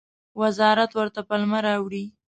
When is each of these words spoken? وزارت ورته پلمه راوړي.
وزارت 0.41 0.91
ورته 0.99 1.21
پلمه 1.29 1.59
راوړي. 1.65 2.05